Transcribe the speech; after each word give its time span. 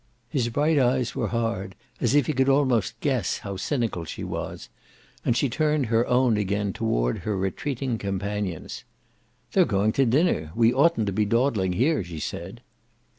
His 0.29 0.49
bright 0.49 0.79
eyes 0.79 1.13
were 1.15 1.27
hard, 1.27 1.75
as 1.99 2.15
if 2.15 2.25
he 2.25 2.33
could 2.33 2.49
almost 2.49 2.99
guess 3.01 3.37
how 3.37 3.55
cynical 3.55 4.03
she 4.03 4.23
was, 4.23 4.67
and 5.23 5.37
she 5.37 5.47
turned 5.47 5.85
her 5.85 6.07
own 6.07 6.37
again 6.37 6.73
toward 6.73 7.19
her 7.19 7.37
retreating 7.37 7.99
companions. 7.99 8.83
"They're 9.51 9.63
going 9.63 9.91
to 9.91 10.07
dinner; 10.07 10.49
we 10.55 10.73
oughtn't 10.73 11.05
to 11.05 11.13
be 11.13 11.25
dawdling 11.25 11.73
here," 11.73 12.03
she 12.03 12.19
said. 12.19 12.61